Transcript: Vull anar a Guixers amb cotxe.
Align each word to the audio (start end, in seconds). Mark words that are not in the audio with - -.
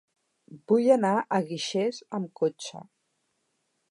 Vull 0.71 0.87
anar 0.95 1.11
a 1.19 1.39
Guixers 1.51 2.01
amb 2.19 2.33
cotxe. 2.43 2.85